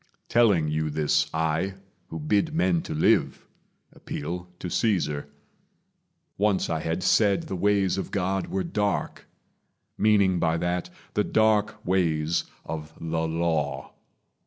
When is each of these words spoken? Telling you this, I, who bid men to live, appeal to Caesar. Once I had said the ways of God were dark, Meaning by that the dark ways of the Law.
Telling 0.29 0.67
you 0.67 0.89
this, 0.89 1.29
I, 1.31 1.75
who 2.07 2.17
bid 2.19 2.55
men 2.55 2.81
to 2.81 2.95
live, 2.95 3.45
appeal 3.93 4.47
to 4.57 4.67
Caesar. 4.67 5.27
Once 6.39 6.71
I 6.71 6.79
had 6.79 7.03
said 7.03 7.43
the 7.43 7.55
ways 7.55 7.99
of 7.99 8.09
God 8.09 8.47
were 8.47 8.63
dark, 8.63 9.27
Meaning 9.99 10.39
by 10.39 10.57
that 10.57 10.89
the 11.13 11.23
dark 11.23 11.85
ways 11.85 12.45
of 12.65 12.91
the 12.99 13.27
Law. 13.27 13.93